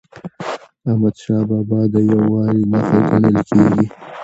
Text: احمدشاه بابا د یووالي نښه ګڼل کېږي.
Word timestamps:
احمدشاه 0.89 1.43
بابا 1.49 1.79
د 1.93 1.95
یووالي 2.11 2.63
نښه 2.71 2.99
ګڼل 3.09 3.37
کېږي. 3.49 3.85